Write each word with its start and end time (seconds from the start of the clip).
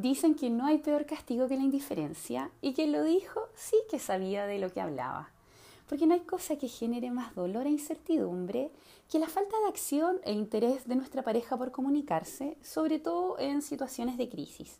Dicen 0.00 0.34
que 0.34 0.48
no 0.48 0.64
hay 0.64 0.78
peor 0.78 1.04
castigo 1.04 1.46
que 1.46 1.58
la 1.58 1.62
indiferencia 1.62 2.50
y 2.62 2.72
quien 2.72 2.90
lo 2.90 3.04
dijo 3.04 3.50
sí 3.54 3.76
que 3.90 3.98
sabía 3.98 4.46
de 4.46 4.58
lo 4.58 4.72
que 4.72 4.80
hablaba. 4.80 5.28
Porque 5.86 6.06
no 6.06 6.14
hay 6.14 6.20
cosa 6.20 6.56
que 6.56 6.68
genere 6.68 7.10
más 7.10 7.34
dolor 7.34 7.66
e 7.66 7.70
incertidumbre 7.70 8.70
que 9.10 9.18
la 9.18 9.28
falta 9.28 9.60
de 9.60 9.68
acción 9.68 10.18
e 10.24 10.32
interés 10.32 10.88
de 10.88 10.96
nuestra 10.96 11.22
pareja 11.22 11.58
por 11.58 11.70
comunicarse, 11.70 12.56
sobre 12.62 12.98
todo 12.98 13.38
en 13.38 13.60
situaciones 13.60 14.16
de 14.16 14.30
crisis. 14.30 14.78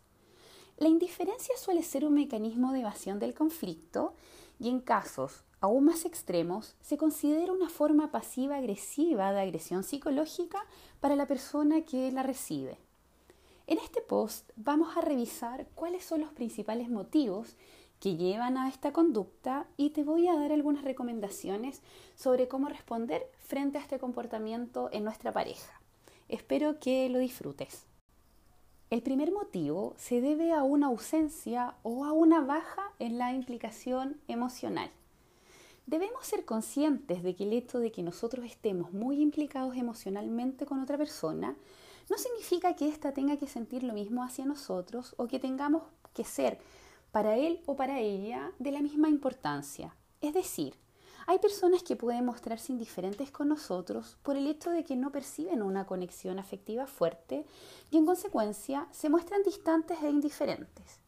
La 0.77 0.87
indiferencia 0.87 1.55
suele 1.55 1.83
ser 1.83 2.03
un 2.03 2.15
mecanismo 2.15 2.73
de 2.73 2.79
evasión 2.79 3.19
del 3.19 3.35
conflicto 3.35 4.15
y 4.59 4.69
en 4.69 4.79
casos 4.79 5.43
aún 5.59 5.85
más 5.85 6.05
extremos 6.05 6.73
se 6.81 6.97
considera 6.97 7.53
una 7.53 7.69
forma 7.69 8.09
pasiva-agresiva 8.09 9.33
de 9.33 9.41
agresión 9.41 9.83
psicológica 9.83 10.65
para 10.99 11.15
la 11.15 11.27
persona 11.27 11.83
que 11.83 12.11
la 12.11 12.23
recibe. 12.23 12.79
En 13.71 13.77
este 13.77 14.01
post 14.01 14.51
vamos 14.57 14.97
a 14.97 15.01
revisar 15.01 15.65
cuáles 15.75 16.03
son 16.03 16.19
los 16.19 16.33
principales 16.33 16.89
motivos 16.89 17.55
que 18.01 18.17
llevan 18.17 18.57
a 18.57 18.67
esta 18.67 18.91
conducta 18.91 19.65
y 19.77 19.91
te 19.91 20.03
voy 20.03 20.27
a 20.27 20.35
dar 20.35 20.51
algunas 20.51 20.83
recomendaciones 20.83 21.81
sobre 22.13 22.49
cómo 22.49 22.67
responder 22.67 23.31
frente 23.39 23.77
a 23.77 23.81
este 23.81 23.97
comportamiento 23.97 24.89
en 24.91 25.05
nuestra 25.05 25.31
pareja. 25.31 25.79
Espero 26.27 26.81
que 26.81 27.07
lo 27.07 27.19
disfrutes. 27.19 27.85
El 28.89 29.03
primer 29.03 29.31
motivo 29.31 29.93
se 29.95 30.19
debe 30.19 30.51
a 30.51 30.63
una 30.63 30.87
ausencia 30.87 31.75
o 31.83 32.03
a 32.03 32.11
una 32.11 32.41
baja 32.41 32.91
en 32.99 33.17
la 33.17 33.31
implicación 33.31 34.19
emocional. 34.27 34.91
Debemos 35.85 36.25
ser 36.25 36.43
conscientes 36.43 37.23
de 37.23 37.35
que 37.35 37.45
el 37.45 37.53
hecho 37.53 37.79
de 37.79 37.93
que 37.93 38.03
nosotros 38.03 38.43
estemos 38.43 38.91
muy 38.91 39.21
implicados 39.21 39.77
emocionalmente 39.77 40.65
con 40.65 40.81
otra 40.81 40.97
persona 40.97 41.55
no 42.11 42.17
significa 42.17 42.75
que 42.75 42.89
ésta 42.89 43.13
tenga 43.13 43.37
que 43.37 43.47
sentir 43.47 43.83
lo 43.83 43.93
mismo 43.93 44.21
hacia 44.21 44.45
nosotros 44.45 45.15
o 45.17 45.27
que 45.27 45.39
tengamos 45.39 45.83
que 46.13 46.25
ser 46.25 46.59
para 47.13 47.37
él 47.37 47.61
o 47.65 47.77
para 47.77 47.99
ella 47.99 48.51
de 48.59 48.71
la 48.71 48.81
misma 48.81 49.07
importancia. 49.07 49.95
Es 50.19 50.33
decir, 50.33 50.75
hay 51.25 51.39
personas 51.39 51.83
que 51.83 51.95
pueden 51.95 52.25
mostrarse 52.25 52.73
indiferentes 52.73 53.31
con 53.31 53.47
nosotros 53.47 54.17
por 54.23 54.35
el 54.35 54.47
hecho 54.47 54.71
de 54.71 54.83
que 54.83 54.97
no 54.97 55.13
perciben 55.13 55.61
una 55.61 55.85
conexión 55.85 56.37
afectiva 56.37 56.85
fuerte 56.85 57.45
y 57.91 57.97
en 57.97 58.05
consecuencia 58.05 58.89
se 58.91 59.09
muestran 59.09 59.41
distantes 59.43 59.97
e 60.03 60.09
indiferentes. 60.09 60.99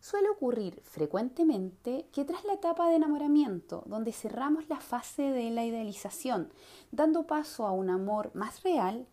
Suele 0.00 0.30
ocurrir 0.30 0.82
frecuentemente 0.82 2.08
que 2.12 2.24
tras 2.24 2.44
la 2.44 2.54
etapa 2.54 2.88
de 2.88 2.96
enamoramiento, 2.96 3.84
donde 3.86 4.10
cerramos 4.10 4.68
la 4.68 4.80
fase 4.80 5.22
de 5.22 5.50
la 5.50 5.64
idealización, 5.64 6.52
dando 6.90 7.28
paso 7.28 7.68
a 7.68 7.70
un 7.70 7.88
amor 7.88 8.32
más 8.34 8.64
real, 8.64 9.06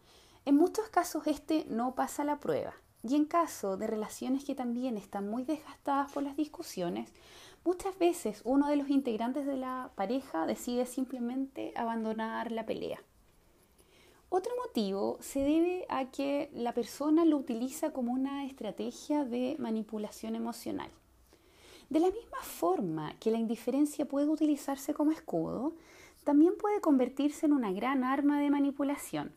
en 0.45 0.55
muchos 0.55 0.89
casos 0.89 1.27
este 1.27 1.65
no 1.69 1.93
pasa 1.93 2.23
la 2.23 2.39
prueba 2.39 2.73
y 3.03 3.15
en 3.15 3.25
caso 3.25 3.77
de 3.77 3.87
relaciones 3.87 4.43
que 4.43 4.55
también 4.55 4.97
están 4.97 5.29
muy 5.29 5.43
desgastadas 5.43 6.11
por 6.11 6.23
las 6.23 6.35
discusiones, 6.35 7.11
muchas 7.63 7.97
veces 7.97 8.41
uno 8.43 8.67
de 8.67 8.75
los 8.75 8.89
integrantes 8.89 9.45
de 9.45 9.57
la 9.57 9.91
pareja 9.95 10.45
decide 10.45 10.85
simplemente 10.85 11.73
abandonar 11.75 12.51
la 12.51 12.65
pelea. 12.65 13.01
Otro 14.29 14.53
motivo 14.65 15.17
se 15.19 15.41
debe 15.41 15.85
a 15.89 16.09
que 16.09 16.49
la 16.53 16.73
persona 16.73 17.25
lo 17.25 17.37
utiliza 17.37 17.91
como 17.91 18.13
una 18.13 18.45
estrategia 18.45 19.25
de 19.25 19.57
manipulación 19.59 20.35
emocional. 20.35 20.89
De 21.89 21.99
la 21.99 22.09
misma 22.09 22.41
forma 22.41 23.13
que 23.19 23.29
la 23.29 23.37
indiferencia 23.37 24.05
puede 24.05 24.29
utilizarse 24.29 24.93
como 24.93 25.11
escudo, 25.11 25.75
también 26.23 26.53
puede 26.57 26.79
convertirse 26.79 27.45
en 27.45 27.53
una 27.53 27.73
gran 27.73 28.05
arma 28.05 28.39
de 28.39 28.49
manipulación. 28.49 29.33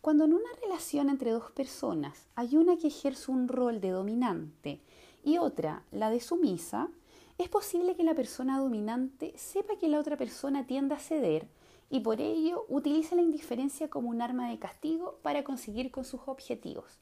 Cuando 0.00 0.24
en 0.24 0.32
una 0.32 0.50
relación 0.62 1.10
entre 1.10 1.32
dos 1.32 1.50
personas 1.50 2.28
hay 2.36 2.56
una 2.56 2.76
que 2.76 2.86
ejerce 2.86 3.32
un 3.32 3.48
rol 3.48 3.80
de 3.80 3.90
dominante 3.90 4.80
y 5.24 5.38
otra 5.38 5.82
la 5.90 6.08
de 6.08 6.20
sumisa, 6.20 6.88
es 7.36 7.48
posible 7.48 7.96
que 7.96 8.04
la 8.04 8.14
persona 8.14 8.60
dominante 8.60 9.32
sepa 9.36 9.76
que 9.76 9.88
la 9.88 9.98
otra 9.98 10.16
persona 10.16 10.66
tiende 10.66 10.94
a 10.94 11.00
ceder 11.00 11.48
y 11.90 12.00
por 12.00 12.20
ello 12.20 12.64
utilice 12.68 13.16
la 13.16 13.22
indiferencia 13.22 13.88
como 13.88 14.08
un 14.08 14.22
arma 14.22 14.48
de 14.48 14.58
castigo 14.60 15.18
para 15.22 15.42
conseguir 15.42 15.90
con 15.90 16.04
sus 16.04 16.20
objetivos. 16.26 17.00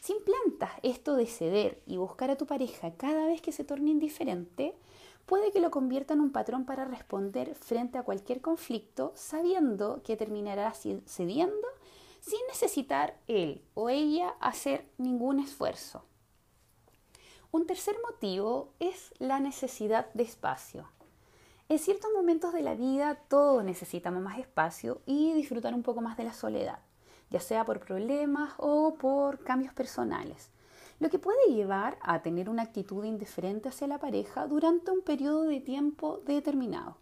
Si 0.00 0.12
implantas 0.12 0.70
esto 0.82 1.14
de 1.14 1.26
ceder 1.26 1.80
y 1.86 1.98
buscar 1.98 2.30
a 2.30 2.36
tu 2.36 2.46
pareja 2.46 2.94
cada 2.94 3.26
vez 3.26 3.40
que 3.42 3.52
se 3.52 3.64
torne 3.64 3.90
indiferente, 3.90 4.74
puede 5.24 5.52
que 5.52 5.60
lo 5.60 5.70
convierta 5.70 6.14
en 6.14 6.20
un 6.20 6.32
patrón 6.32 6.64
para 6.64 6.84
responder 6.84 7.54
frente 7.54 7.96
a 7.96 8.02
cualquier 8.02 8.40
conflicto 8.40 9.12
sabiendo 9.14 10.02
que 10.02 10.16
terminará 10.16 10.72
cediendo 10.72 11.68
sin 12.28 12.46
necesitar 12.48 13.18
él 13.26 13.62
o 13.74 13.88
ella 13.88 14.34
hacer 14.40 14.86
ningún 14.98 15.40
esfuerzo. 15.40 16.04
Un 17.50 17.66
tercer 17.66 17.96
motivo 18.06 18.74
es 18.78 19.14
la 19.18 19.40
necesidad 19.40 20.12
de 20.12 20.24
espacio. 20.24 20.86
En 21.70 21.78
ciertos 21.78 22.10
momentos 22.14 22.52
de 22.52 22.62
la 22.62 22.74
vida 22.74 23.14
todos 23.28 23.64
necesitamos 23.64 24.22
más 24.22 24.38
espacio 24.38 25.00
y 25.06 25.32
disfrutar 25.32 25.74
un 25.74 25.82
poco 25.82 26.02
más 26.02 26.16
de 26.16 26.24
la 26.24 26.32
soledad, 26.34 26.80
ya 27.30 27.40
sea 27.40 27.64
por 27.64 27.80
problemas 27.80 28.52
o 28.58 28.94
por 28.94 29.42
cambios 29.44 29.72
personales, 29.72 30.50
lo 31.00 31.08
que 31.08 31.18
puede 31.18 31.54
llevar 31.54 31.98
a 32.02 32.22
tener 32.22 32.50
una 32.50 32.62
actitud 32.62 33.04
indiferente 33.04 33.70
hacia 33.70 33.86
la 33.86 33.98
pareja 33.98 34.46
durante 34.46 34.90
un 34.90 35.00
periodo 35.00 35.44
de 35.44 35.60
tiempo 35.60 36.20
determinado. 36.26 36.96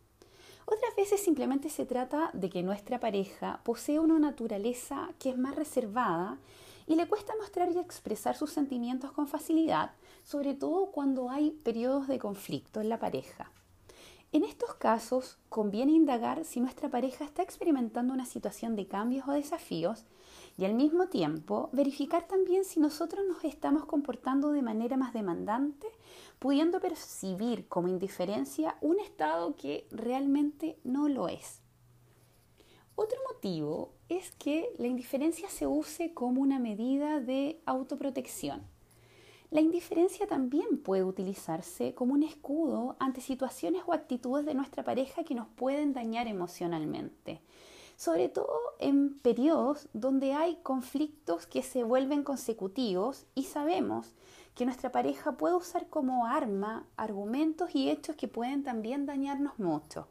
Otras 0.66 0.96
veces 0.96 1.20
simplemente 1.20 1.70
se 1.70 1.86
trata 1.86 2.30
de 2.32 2.50
que 2.50 2.64
nuestra 2.64 2.98
pareja 2.98 3.60
posee 3.62 4.00
una 4.00 4.18
naturaleza 4.18 5.10
que 5.20 5.30
es 5.30 5.38
más 5.38 5.54
reservada 5.54 6.38
y 6.88 6.96
le 6.96 7.06
cuesta 7.06 7.34
mostrar 7.40 7.70
y 7.70 7.78
expresar 7.78 8.36
sus 8.36 8.50
sentimientos 8.50 9.12
con 9.12 9.28
facilidad, 9.28 9.92
sobre 10.24 10.54
todo 10.54 10.90
cuando 10.90 11.30
hay 11.30 11.52
periodos 11.52 12.08
de 12.08 12.18
conflicto 12.18 12.80
en 12.80 12.88
la 12.88 12.98
pareja. 12.98 13.52
En 14.32 14.42
estos 14.42 14.74
casos, 14.74 15.38
conviene 15.48 15.92
indagar 15.92 16.44
si 16.44 16.60
nuestra 16.60 16.90
pareja 16.90 17.24
está 17.24 17.42
experimentando 17.42 18.12
una 18.12 18.26
situación 18.26 18.74
de 18.74 18.88
cambios 18.88 19.26
o 19.28 19.32
desafíos 19.32 20.04
y 20.58 20.64
al 20.64 20.74
mismo 20.74 21.06
tiempo 21.06 21.70
verificar 21.72 22.26
también 22.26 22.64
si 22.64 22.80
nosotros 22.80 23.24
nos 23.26 23.44
estamos 23.44 23.84
comportando 23.84 24.50
de 24.50 24.62
manera 24.62 24.96
más 24.96 25.12
demandante, 25.12 25.86
pudiendo 26.38 26.80
percibir 26.80 27.68
como 27.68 27.88
indiferencia 27.88 28.76
un 28.80 29.00
estado 29.00 29.54
que 29.56 29.86
realmente 29.90 30.78
no 30.84 31.08
lo 31.08 31.28
es. 31.28 31.60
Otro 32.94 33.18
motivo 33.32 33.92
es 34.08 34.30
que 34.32 34.72
la 34.78 34.86
indiferencia 34.86 35.48
se 35.48 35.66
use 35.66 36.14
como 36.14 36.40
una 36.40 36.58
medida 36.58 37.20
de 37.20 37.60
autoprotección. 37.66 38.62
La 39.50 39.60
indiferencia 39.60 40.26
también 40.26 40.78
puede 40.82 41.04
utilizarse 41.04 41.94
como 41.94 42.14
un 42.14 42.22
escudo 42.22 42.96
ante 42.98 43.20
situaciones 43.20 43.82
o 43.86 43.92
actitudes 43.92 44.44
de 44.44 44.54
nuestra 44.54 44.82
pareja 44.82 45.24
que 45.24 45.34
nos 45.34 45.48
pueden 45.48 45.92
dañar 45.92 46.26
emocionalmente 46.26 47.40
sobre 47.96 48.28
todo 48.28 48.58
en 48.78 49.18
periodos 49.18 49.88
donde 49.94 50.34
hay 50.34 50.56
conflictos 50.62 51.46
que 51.46 51.62
se 51.62 51.82
vuelven 51.82 52.22
consecutivos 52.22 53.24
y 53.34 53.44
sabemos 53.44 54.14
que 54.56 54.64
nuestra 54.64 54.90
pareja 54.90 55.32
puede 55.32 55.54
usar 55.54 55.86
como 55.88 56.26
arma 56.26 56.86
argumentos 56.96 57.74
y 57.74 57.90
hechos 57.90 58.16
que 58.16 58.26
pueden 58.26 58.64
también 58.64 59.04
dañarnos 59.04 59.58
mucho. 59.58 60.08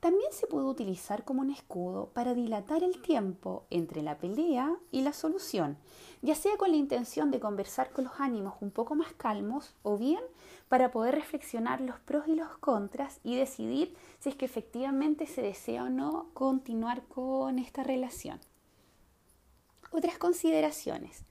También 0.00 0.32
se 0.32 0.46
puede 0.46 0.64
utilizar 0.64 1.22
como 1.24 1.42
un 1.42 1.50
escudo 1.50 2.08
para 2.14 2.32
dilatar 2.32 2.82
el 2.82 3.02
tiempo 3.02 3.64
entre 3.68 4.02
la 4.02 4.16
pelea 4.16 4.74
y 4.90 5.02
la 5.02 5.12
solución, 5.12 5.76
ya 6.22 6.34
sea 6.34 6.56
con 6.56 6.70
la 6.70 6.78
intención 6.78 7.30
de 7.30 7.38
conversar 7.38 7.90
con 7.90 8.04
los 8.04 8.14
ánimos 8.18 8.54
un 8.62 8.70
poco 8.70 8.94
más 8.94 9.12
calmos 9.12 9.74
o 9.82 9.98
bien 9.98 10.22
para 10.70 10.90
poder 10.90 11.14
reflexionar 11.14 11.82
los 11.82 11.98
pros 12.00 12.28
y 12.28 12.36
los 12.36 12.56
contras 12.58 13.20
y 13.22 13.36
decidir 13.36 13.94
si 14.18 14.30
es 14.30 14.34
que 14.34 14.46
efectivamente 14.46 15.26
se 15.26 15.42
desea 15.42 15.84
o 15.84 15.90
no 15.90 16.28
continuar 16.32 17.02
con 17.02 17.58
esta 17.58 17.82
relación. 17.82 18.40
Otras 19.90 20.16
consideraciones. 20.16 21.25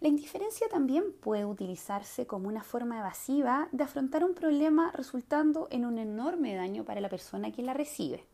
La 0.00 0.06
indiferencia 0.06 0.68
también 0.68 1.12
puede 1.12 1.44
utilizarse 1.44 2.24
como 2.24 2.48
una 2.48 2.62
forma 2.62 3.00
evasiva 3.00 3.68
de 3.72 3.82
afrontar 3.82 4.22
un 4.22 4.34
problema 4.34 4.92
resultando 4.92 5.66
en 5.72 5.84
un 5.84 5.98
enorme 5.98 6.54
daño 6.54 6.84
para 6.84 7.00
la 7.00 7.08
persona 7.08 7.50
que 7.50 7.62
la 7.62 7.74
recibe. 7.74 8.24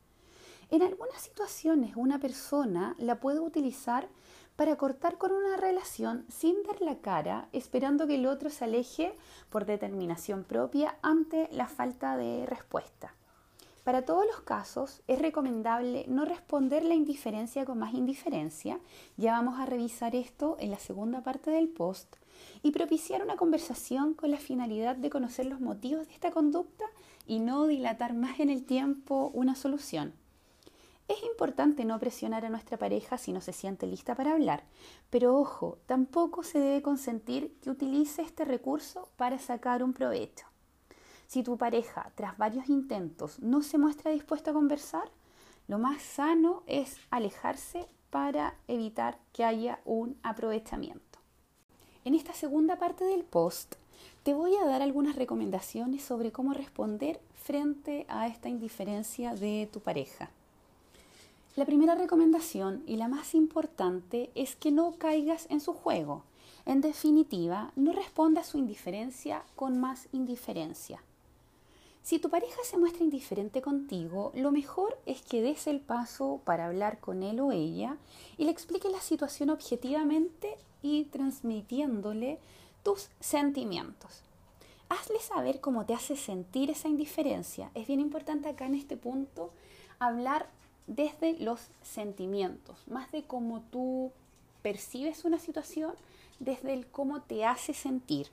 En 0.71 0.83
algunas 0.83 1.23
situaciones 1.23 1.97
una 1.97 2.19
persona 2.19 2.95
la 2.99 3.19
puede 3.19 3.41
utilizar 3.41 4.09
para 4.57 4.77
cortar 4.77 5.17
con 5.17 5.33
una 5.33 5.57
relación 5.57 6.27
sin 6.29 6.63
dar 6.65 6.83
la 6.83 6.99
cara, 6.99 7.49
esperando 7.53 8.07
que 8.07 8.17
el 8.17 8.27
otro 8.27 8.51
se 8.51 8.65
aleje 8.65 9.17
por 9.49 9.65
determinación 9.65 10.45
propia 10.45 10.99
ante 11.01 11.49
la 11.51 11.67
falta 11.67 12.19
de 12.19 12.45
respuesta. 12.45 13.15
Para 13.85 14.07
todos 14.07 14.25
los 14.25 14.41
casos 14.41 15.03
es 15.09 15.19
recomendable 15.19 16.07
no 16.09 16.25
responder 16.25 16.85
la 16.85 16.95
indiferencia 16.95 17.67
con 17.67 17.79
más 17.79 17.93
indiferencia, 17.93 18.81
ya 19.19 19.33
vamos 19.33 19.61
a 19.61 19.67
revisar 19.67 20.17
esto 20.17 20.57
en 20.59 20.71
la 20.71 20.79
segunda 20.79 21.23
parte 21.23 21.51
del 21.51 21.69
post, 21.69 22.17
y 22.63 22.71
propiciar 22.71 23.23
una 23.23 23.37
conversación 23.37 24.15
con 24.15 24.31
la 24.31 24.39
finalidad 24.39 24.97
de 24.97 25.11
conocer 25.11 25.45
los 25.45 25.61
motivos 25.61 26.07
de 26.09 26.15
esta 26.15 26.31
conducta 26.31 26.87
y 27.27 27.41
no 27.41 27.67
dilatar 27.67 28.15
más 28.15 28.41
en 28.41 28.49
el 28.49 28.65
tiempo 28.65 29.31
una 29.35 29.55
solución. 29.55 30.15
Es 31.07 31.23
importante 31.23 31.85
no 31.85 31.99
presionar 31.99 32.47
a 32.47 32.49
nuestra 32.49 32.79
pareja 32.79 33.19
si 33.19 33.33
no 33.33 33.43
se 33.43 33.53
siente 33.53 33.87
lista 33.87 34.15
para 34.15 34.33
hablar, 34.33 34.65
pero 35.11 35.37
ojo, 35.37 35.77
tampoco 35.85 36.43
se 36.43 36.59
debe 36.59 36.81
consentir 36.81 37.55
que 37.61 37.69
utilice 37.69 38.23
este 38.23 38.47
recurso 38.47 39.11
para 39.17 39.39
sacar 39.39 39.83
un 39.83 39.93
provecho. 39.93 40.54
Si 41.35 41.43
tu 41.43 41.57
pareja, 41.57 42.13
tras 42.15 42.39
varios 42.39 42.69
intentos, 42.69 43.41
no 43.41 43.61
se 43.65 43.77
muestra 43.77 44.13
dispuesta 44.13 44.53
a 44.53 44.55
conversar, 44.55 45.11
lo 45.67 45.81
más 45.81 46.01
sano 46.01 46.63
es 46.69 46.97
alejarse 47.11 47.89
para 48.11 48.55
evitar 48.69 49.19
que 49.33 49.43
haya 49.43 49.81
un 49.85 50.17
aprovechamiento. 50.23 51.19
En 52.05 52.15
esta 52.15 52.35
segunda 52.35 52.79
parte 52.79 53.05
del 53.05 53.25
post 53.25 53.75
te 54.23 54.33
voy 54.33 54.55
a 54.55 54.65
dar 54.65 54.81
algunas 54.81 55.17
recomendaciones 55.17 56.05
sobre 56.05 56.31
cómo 56.31 56.55
responder 56.55 57.21
frente 57.35 58.07
a 58.09 58.29
esta 58.29 58.49
indiferencia 58.49 59.35
de 59.35 59.69
tu 59.73 59.81
pareja. 59.81 60.31
La 61.57 61.67
primera 61.67 61.97
recomendación 61.97 62.85
y 62.87 62.95
la 62.95 63.09
más 63.09 63.35
importante 63.35 64.31
es 64.37 64.55
que 64.55 64.71
no 64.71 64.93
caigas 64.99 65.49
en 65.51 65.61
su 65.61 65.73
juego. 65.73 66.23
En 66.65 66.81
definitiva, 66.81 67.73
no 67.75 67.93
responda 67.93 68.43
a 68.43 68.45
su 68.45 68.57
indiferencia 68.57 69.43
con 69.57 69.81
más 69.81 70.07
indiferencia. 70.13 71.03
Si 72.05 72.19
tu 72.19 72.29
pareja 72.29 72.63
se 72.65 72.77
muestra 72.77 73.03
indiferente 73.03 73.63
contigo, 73.63 74.31
lo 74.35 74.53
mejor 74.53 74.99
es 75.07 75.23
que 75.23 75.41
des 75.41 75.67
el 75.67 75.81
paso 75.81 76.39
para 76.45 76.67
hablar 76.67 77.01
con 77.01 77.23
él 77.23 77.41
o 77.41 77.51
ella 77.51 77.97
y 78.37 78.45
le 78.45 78.51
expliques 78.51 78.93
la 78.93 79.01
situación 79.01 79.49
objetivamente 79.49 80.59
y 80.83 81.05
transmitiéndole 81.05 82.39
tus 82.83 83.09
sentimientos. 83.21 84.21
Hazle 84.91 85.19
saber 85.19 85.63
cómo 85.63 85.87
te 85.87 85.95
hace 85.95 86.15
sentir 86.15 86.71
esa 86.71 86.89
indiferencia. 86.89 87.71
Es 87.75 87.87
bien 87.87 88.01
importante 88.01 88.51
acá 88.51 88.67
en 88.67 88.75
este 88.75 88.99
punto 88.99 89.51
hablar 89.99 90.47
desde 90.87 91.39
los 91.39 91.69
sentimientos, 91.83 92.77
más 92.87 93.11
de 93.13 93.23
cómo 93.23 93.63
tú 93.73 94.13
percibes 94.61 95.25
una 95.25 95.39
situación, 95.39 95.95
desde 96.39 96.75
el 96.75 96.87
cómo 96.87 97.23
te 97.23 97.47
hace 97.47 97.73
sentir. 97.73 98.29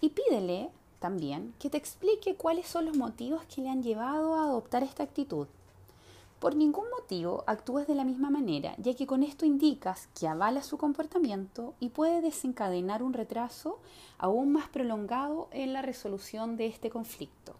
Y 0.00 0.08
pídele 0.08 0.70
también 1.02 1.52
que 1.58 1.68
te 1.68 1.76
explique 1.76 2.36
cuáles 2.36 2.68
son 2.68 2.86
los 2.86 2.96
motivos 2.96 3.42
que 3.52 3.60
le 3.60 3.68
han 3.68 3.82
llevado 3.82 4.36
a 4.36 4.44
adoptar 4.44 4.84
esta 4.84 5.02
actitud. 5.02 5.48
Por 6.38 6.54
ningún 6.54 6.84
motivo 6.90 7.42
actúes 7.48 7.88
de 7.88 7.96
la 7.96 8.04
misma 8.04 8.30
manera, 8.30 8.76
ya 8.78 8.94
que 8.94 9.06
con 9.06 9.24
esto 9.24 9.44
indicas 9.44 10.08
que 10.18 10.28
avala 10.28 10.62
su 10.62 10.78
comportamiento 10.78 11.74
y 11.80 11.88
puede 11.88 12.20
desencadenar 12.20 13.02
un 13.02 13.14
retraso 13.14 13.80
aún 14.16 14.52
más 14.52 14.68
prolongado 14.68 15.48
en 15.50 15.72
la 15.72 15.82
resolución 15.82 16.56
de 16.56 16.66
este 16.66 16.88
conflicto. 16.88 17.54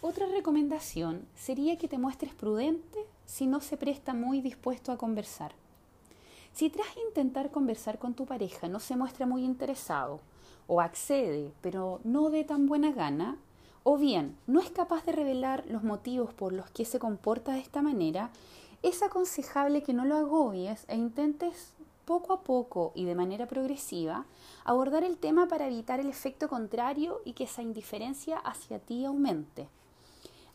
Otra 0.00 0.24
recomendación 0.24 1.26
sería 1.34 1.76
que 1.76 1.88
te 1.88 1.98
muestres 1.98 2.32
prudente 2.34 2.98
si 3.26 3.46
no 3.46 3.60
se 3.60 3.76
presta 3.76 4.14
muy 4.14 4.40
dispuesto 4.40 4.90
a 4.90 4.96
conversar. 4.96 5.52
Si 6.54 6.70
tras 6.70 6.88
intentar 7.08 7.50
conversar 7.50 7.98
con 7.98 8.14
tu 8.14 8.24
pareja 8.24 8.68
no 8.68 8.80
se 8.80 8.96
muestra 8.96 9.26
muy 9.26 9.44
interesado 9.44 10.20
o 10.66 10.80
accede 10.80 11.52
pero 11.60 12.00
no 12.04 12.30
de 12.30 12.44
tan 12.44 12.66
buena 12.66 12.92
gana, 12.92 13.38
o 13.82 13.98
bien 13.98 14.36
no 14.46 14.60
es 14.60 14.70
capaz 14.70 15.04
de 15.04 15.12
revelar 15.12 15.64
los 15.68 15.82
motivos 15.82 16.34
por 16.34 16.52
los 16.52 16.70
que 16.70 16.84
se 16.84 16.98
comporta 16.98 17.52
de 17.52 17.60
esta 17.60 17.82
manera, 17.82 18.30
es 18.82 19.02
aconsejable 19.02 19.82
que 19.82 19.94
no 19.94 20.04
lo 20.04 20.16
agobies 20.16 20.84
e 20.88 20.96
intentes 20.96 21.72
poco 22.04 22.32
a 22.32 22.42
poco 22.42 22.92
y 22.94 23.04
de 23.04 23.14
manera 23.14 23.46
progresiva 23.46 24.24
abordar 24.64 25.04
el 25.04 25.18
tema 25.18 25.48
para 25.48 25.66
evitar 25.66 26.00
el 26.00 26.08
efecto 26.08 26.48
contrario 26.48 27.20
y 27.24 27.32
que 27.32 27.44
esa 27.44 27.62
indiferencia 27.62 28.38
hacia 28.38 28.78
ti 28.78 29.04
aumente. 29.04 29.68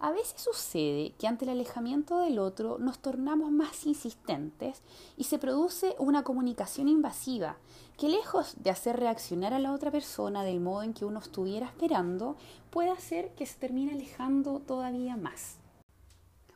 A 0.03 0.12
veces 0.12 0.42
sucede 0.42 1.13
que 1.19 1.27
ante 1.27 1.45
el 1.45 1.51
alejamiento 1.51 2.21
del 2.21 2.39
otro 2.39 2.80
nos 2.80 2.98
tornamos 2.98 3.51
más 3.51 3.86
insistentes 3.86 4.81
y 5.15 5.25
se 5.25 5.38
produce 5.38 5.95
una 6.00 6.24
comunicación 6.24 6.88
invasiva 6.88 7.57
que 8.00 8.09
lejos 8.09 8.56
de 8.57 8.71
hacer 8.71 9.00
reaccionar 9.00 9.53
a 9.53 9.59
la 9.59 9.71
otra 9.71 9.92
persona 9.92 10.44
del 10.44 10.59
modo 10.59 10.81
en 10.81 10.95
que 10.95 11.06
uno 11.06 11.19
estuviera 11.19 11.68
esperando, 11.68 12.36
puede 12.71 12.89
hacer 12.89 13.36
que 13.36 13.45
se 13.45 13.59
termine 13.59 13.92
alejando 13.92 14.59
todavía 14.59 15.18
más. 15.18 15.57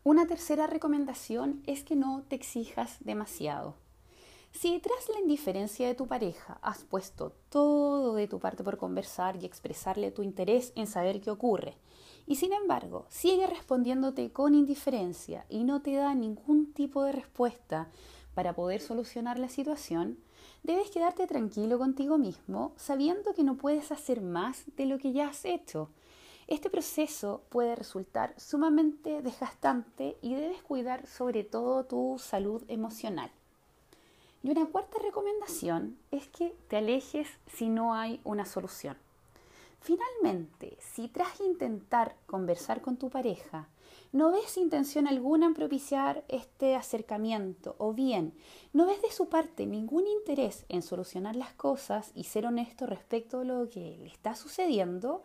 Una 0.03 0.25
tercera 0.25 0.65
recomendación 0.65 1.61
es 1.67 1.83
que 1.83 1.95
no 1.95 2.23
te 2.27 2.35
exijas 2.35 2.97
demasiado. 3.01 3.75
Si 4.57 4.79
tras 4.79 5.09
la 5.09 5.19
indiferencia 5.19 5.85
de 5.85 5.95
tu 5.95 6.07
pareja 6.07 6.59
has 6.61 6.85
puesto 6.85 7.33
todo 7.49 8.15
de 8.15 8.29
tu 8.29 8.39
parte 8.39 8.63
por 8.63 8.77
conversar 8.77 9.35
y 9.35 9.45
expresarle 9.45 10.11
tu 10.11 10.23
interés 10.23 10.71
en 10.77 10.87
saber 10.87 11.19
qué 11.19 11.29
ocurre, 11.29 11.75
y 12.25 12.37
sin 12.37 12.53
embargo 12.53 13.05
sigue 13.09 13.47
respondiéndote 13.47 14.31
con 14.31 14.55
indiferencia 14.55 15.45
y 15.49 15.65
no 15.65 15.81
te 15.81 15.95
da 15.95 16.15
ningún 16.15 16.71
tipo 16.71 17.03
de 17.03 17.11
respuesta 17.11 17.89
para 18.33 18.53
poder 18.53 18.79
solucionar 18.79 19.39
la 19.39 19.49
situación, 19.49 20.19
debes 20.63 20.89
quedarte 20.89 21.27
tranquilo 21.27 21.77
contigo 21.77 22.17
mismo 22.17 22.71
sabiendo 22.77 23.33
que 23.33 23.43
no 23.43 23.57
puedes 23.57 23.91
hacer 23.91 24.21
más 24.21 24.63
de 24.77 24.85
lo 24.85 24.99
que 24.99 25.11
ya 25.11 25.27
has 25.27 25.43
hecho. 25.43 25.89
Este 26.47 26.69
proceso 26.69 27.43
puede 27.49 27.75
resultar 27.75 28.33
sumamente 28.37 29.21
desgastante 29.21 30.17
y 30.21 30.33
debes 30.33 30.63
cuidar 30.63 31.07
sobre 31.07 31.43
todo 31.43 31.83
tu 31.83 32.15
salud 32.19 32.63
emocional. 32.69 33.31
Y 34.45 34.51
una 34.51 34.67
cuarta 34.67 34.99
recomendación 35.01 35.97
es 36.11 36.27
que 36.27 36.55
te 36.67 36.77
alejes 36.77 37.27
si 37.51 37.67
no 37.67 37.95
hay 37.95 38.21
una 38.23 38.45
solución. 38.45 38.95
Finalmente, 39.79 40.77
si 40.79 41.07
tras 41.07 41.41
intentar 41.41 42.15
conversar 42.27 42.79
con 42.81 42.97
tu 42.97 43.09
pareja 43.09 43.67
no 44.11 44.29
ves 44.29 44.57
intención 44.57 45.07
alguna 45.07 45.47
en 45.47 45.55
propiciar 45.55 46.23
este 46.27 46.75
acercamiento 46.75 47.75
o 47.79 47.93
bien 47.93 48.35
no 48.71 48.85
ves 48.85 49.01
de 49.01 49.11
su 49.11 49.29
parte 49.29 49.65
ningún 49.65 50.05
interés 50.05 50.65
en 50.69 50.83
solucionar 50.83 51.35
las 51.35 51.53
cosas 51.53 52.11
y 52.13 52.25
ser 52.25 52.45
honesto 52.45 52.85
respecto 52.85 53.39
a 53.39 53.45
lo 53.45 53.67
que 53.67 53.97
le 53.97 54.09
está 54.09 54.35
sucediendo, 54.35 55.23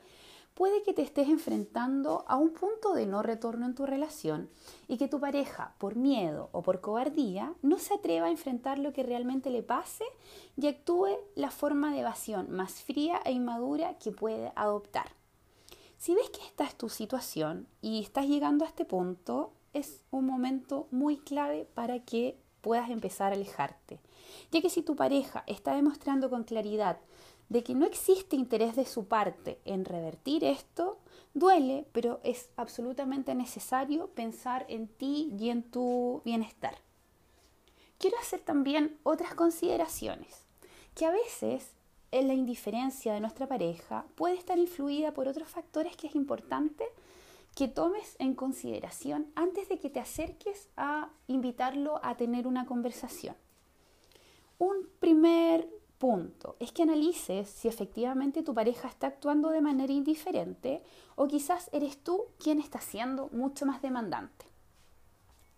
puede 0.60 0.82
que 0.82 0.92
te 0.92 1.00
estés 1.00 1.30
enfrentando 1.30 2.22
a 2.28 2.36
un 2.36 2.50
punto 2.50 2.92
de 2.92 3.06
no 3.06 3.22
retorno 3.22 3.64
en 3.64 3.74
tu 3.74 3.86
relación 3.86 4.50
y 4.88 4.98
que 4.98 5.08
tu 5.08 5.18
pareja, 5.18 5.74
por 5.78 5.96
miedo 5.96 6.50
o 6.52 6.60
por 6.60 6.82
cobardía, 6.82 7.54
no 7.62 7.78
se 7.78 7.94
atreva 7.94 8.26
a 8.26 8.30
enfrentar 8.30 8.78
lo 8.78 8.92
que 8.92 9.02
realmente 9.02 9.48
le 9.48 9.62
pase 9.62 10.04
y 10.58 10.66
actúe 10.66 11.16
la 11.34 11.50
forma 11.50 11.94
de 11.94 12.00
evasión 12.00 12.50
más 12.50 12.82
fría 12.82 13.22
e 13.24 13.32
inmadura 13.32 13.96
que 13.96 14.12
puede 14.12 14.52
adoptar. 14.54 15.12
Si 15.96 16.14
ves 16.14 16.28
que 16.28 16.44
esta 16.44 16.64
es 16.64 16.76
tu 16.76 16.90
situación 16.90 17.66
y 17.80 18.02
estás 18.02 18.26
llegando 18.26 18.66
a 18.66 18.68
este 18.68 18.84
punto, 18.84 19.54
es 19.72 20.04
un 20.10 20.26
momento 20.26 20.88
muy 20.90 21.16
clave 21.16 21.66
para 21.72 22.00
que 22.00 22.38
puedas 22.60 22.90
empezar 22.90 23.32
a 23.32 23.36
alejarte. 23.36 23.98
Ya 24.52 24.60
que 24.60 24.68
si 24.68 24.82
tu 24.82 24.94
pareja 24.94 25.42
está 25.46 25.74
demostrando 25.74 26.28
con 26.28 26.44
claridad 26.44 26.98
de 27.50 27.64
que 27.64 27.74
no 27.74 27.84
existe 27.84 28.36
interés 28.36 28.76
de 28.76 28.86
su 28.86 29.06
parte 29.06 29.60
en 29.64 29.84
revertir 29.84 30.44
esto, 30.44 30.98
duele, 31.34 31.84
pero 31.92 32.20
es 32.22 32.48
absolutamente 32.56 33.34
necesario 33.34 34.06
pensar 34.08 34.64
en 34.68 34.86
ti 34.86 35.34
y 35.38 35.50
en 35.50 35.64
tu 35.64 36.22
bienestar. 36.24 36.78
Quiero 37.98 38.16
hacer 38.18 38.40
también 38.40 38.98
otras 39.02 39.34
consideraciones, 39.34 40.46
que 40.94 41.06
a 41.06 41.10
veces 41.10 41.72
en 42.12 42.28
la 42.28 42.34
indiferencia 42.34 43.12
de 43.12 43.20
nuestra 43.20 43.48
pareja 43.48 44.06
puede 44.14 44.36
estar 44.36 44.56
influida 44.58 45.12
por 45.12 45.26
otros 45.26 45.48
factores 45.48 45.96
que 45.96 46.06
es 46.06 46.14
importante 46.14 46.84
que 47.56 47.66
tomes 47.66 48.14
en 48.20 48.34
consideración 48.34 49.26
antes 49.34 49.68
de 49.68 49.80
que 49.80 49.90
te 49.90 49.98
acerques 49.98 50.68
a 50.76 51.10
invitarlo 51.26 51.98
a 52.04 52.16
tener 52.16 52.46
una 52.46 52.64
conversación. 52.64 53.34
Un 54.58 54.88
primer 55.00 55.68
punto 56.00 56.56
es 56.60 56.72
que 56.72 56.82
analices 56.82 57.46
si 57.50 57.68
efectivamente 57.68 58.42
tu 58.42 58.54
pareja 58.54 58.88
está 58.88 59.08
actuando 59.08 59.50
de 59.50 59.60
manera 59.60 59.92
indiferente 59.92 60.82
o 61.14 61.28
quizás 61.28 61.68
eres 61.72 62.02
tú 62.02 62.24
quien 62.42 62.58
está 62.58 62.80
siendo 62.80 63.28
mucho 63.32 63.66
más 63.66 63.82
demandante. 63.82 64.46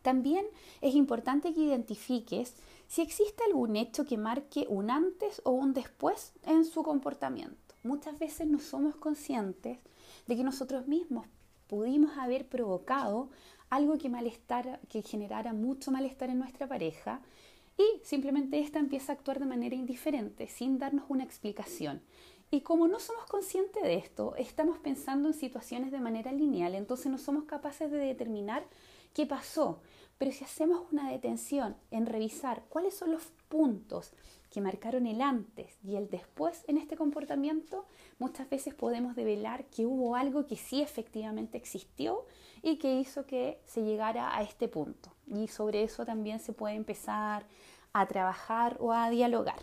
También 0.02 0.44
es 0.80 0.96
importante 0.96 1.54
que 1.54 1.60
identifiques 1.60 2.56
si 2.88 3.02
existe 3.02 3.44
algún 3.44 3.76
hecho 3.76 4.04
que 4.04 4.18
marque 4.18 4.66
un 4.68 4.90
antes 4.90 5.40
o 5.44 5.52
un 5.52 5.72
después 5.74 6.32
en 6.44 6.64
su 6.64 6.82
comportamiento. 6.82 7.76
Muchas 7.84 8.18
veces 8.18 8.48
no 8.48 8.58
somos 8.58 8.96
conscientes 8.96 9.78
de 10.26 10.36
que 10.36 10.42
nosotros 10.42 10.88
mismos 10.88 11.24
pudimos 11.68 12.18
haber 12.18 12.48
provocado 12.48 13.30
algo 13.70 13.96
que, 13.96 14.10
que 14.88 15.02
generara 15.02 15.52
mucho 15.52 15.92
malestar 15.92 16.30
en 16.30 16.40
nuestra 16.40 16.66
pareja 16.66 17.20
y 17.82 18.04
simplemente 18.04 18.60
ésta 18.60 18.78
empieza 18.78 19.12
a 19.12 19.16
actuar 19.16 19.38
de 19.38 19.46
manera 19.46 19.74
indiferente, 19.74 20.48
sin 20.48 20.78
darnos 20.78 21.04
una 21.08 21.24
explicación. 21.24 22.02
Y 22.50 22.60
como 22.60 22.86
no 22.86 23.00
somos 23.00 23.24
conscientes 23.26 23.82
de 23.82 23.94
esto, 23.94 24.34
estamos 24.36 24.78
pensando 24.78 25.28
en 25.28 25.34
situaciones 25.34 25.90
de 25.90 26.00
manera 26.00 26.32
lineal, 26.32 26.74
entonces 26.74 27.10
no 27.10 27.18
somos 27.18 27.44
capaces 27.44 27.90
de 27.90 27.98
determinar 27.98 28.64
qué 29.14 29.26
pasó. 29.26 29.80
Pero 30.18 30.32
si 30.32 30.44
hacemos 30.44 30.82
una 30.92 31.10
detención 31.10 31.76
en 31.90 32.06
revisar 32.06 32.62
cuáles 32.68 32.94
son 32.94 33.10
los 33.10 33.22
puntos 33.48 34.12
que 34.50 34.60
marcaron 34.60 35.06
el 35.06 35.22
antes 35.22 35.78
y 35.82 35.96
el 35.96 36.10
después 36.10 36.62
en 36.68 36.76
este 36.76 36.94
comportamiento, 36.94 37.86
muchas 38.18 38.48
veces 38.50 38.74
podemos 38.74 39.16
develar 39.16 39.64
que 39.64 39.86
hubo 39.86 40.14
algo 40.14 40.46
que 40.46 40.56
sí 40.56 40.82
efectivamente 40.82 41.56
existió 41.56 42.26
y 42.62 42.76
que 42.76 42.94
hizo 42.94 43.26
que 43.26 43.60
se 43.66 43.82
llegara 43.82 44.36
a 44.36 44.42
este 44.42 44.68
punto. 44.68 45.12
Y 45.26 45.48
sobre 45.48 45.82
eso 45.82 46.06
también 46.06 46.38
se 46.38 46.52
puede 46.52 46.74
empezar 46.74 47.46
a 47.92 48.06
trabajar 48.06 48.76
o 48.80 48.92
a 48.92 49.10
dialogar. 49.10 49.62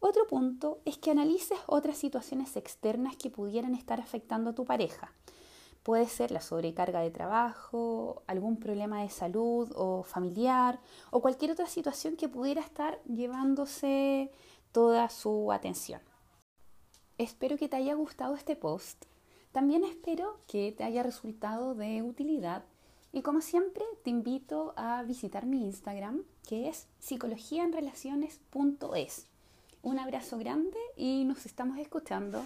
Otro 0.00 0.26
punto 0.26 0.80
es 0.84 0.98
que 0.98 1.10
analices 1.10 1.58
otras 1.66 1.96
situaciones 1.96 2.56
externas 2.56 3.16
que 3.16 3.30
pudieran 3.30 3.74
estar 3.74 4.00
afectando 4.00 4.50
a 4.50 4.54
tu 4.54 4.64
pareja. 4.64 5.12
Puede 5.82 6.06
ser 6.06 6.30
la 6.30 6.40
sobrecarga 6.40 7.00
de 7.00 7.10
trabajo, 7.10 8.22
algún 8.26 8.58
problema 8.58 9.02
de 9.02 9.08
salud 9.08 9.72
o 9.74 10.02
familiar 10.02 10.80
o 11.10 11.20
cualquier 11.20 11.52
otra 11.52 11.66
situación 11.66 12.16
que 12.16 12.28
pudiera 12.28 12.60
estar 12.60 13.02
llevándose 13.04 14.30
toda 14.70 15.08
su 15.08 15.50
atención. 15.50 16.02
Espero 17.16 17.56
que 17.56 17.68
te 17.68 17.76
haya 17.76 17.94
gustado 17.94 18.34
este 18.34 18.54
post. 18.54 19.06
También 19.52 19.84
espero 19.84 20.40
que 20.46 20.72
te 20.72 20.84
haya 20.84 21.02
resultado 21.02 21.74
de 21.74 22.02
utilidad 22.02 22.64
y 23.12 23.22
como 23.22 23.40
siempre 23.40 23.82
te 24.04 24.10
invito 24.10 24.74
a 24.76 25.02
visitar 25.02 25.46
mi 25.46 25.64
Instagram 25.64 26.22
que 26.46 26.68
es 26.68 26.86
psicologiaenrelaciones.es. 26.98 29.26
Un 29.82 29.98
abrazo 29.98 30.38
grande 30.38 30.78
y 30.96 31.24
nos 31.24 31.46
estamos 31.46 31.78
escuchando 31.78 32.44